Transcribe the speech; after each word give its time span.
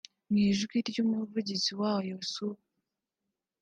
mu 0.29 0.37
ijwi 0.49 0.77
ry’umuvugizi 0.89 1.71
wayo 1.81 2.15
Sup 2.31 2.59